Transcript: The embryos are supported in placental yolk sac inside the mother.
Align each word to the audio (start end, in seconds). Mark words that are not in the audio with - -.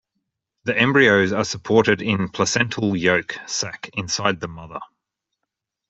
The 0.63 0.75
embryos 0.75 1.31
are 1.31 1.43
supported 1.45 2.01
in 2.01 2.29
placental 2.29 2.95
yolk 2.95 3.35
sac 3.45 3.91
inside 3.93 4.39
the 4.39 4.47
mother. 4.47 4.79